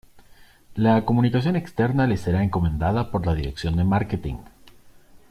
[0.73, 4.37] La comunicación externa le será encomendada por la dirección de marketing.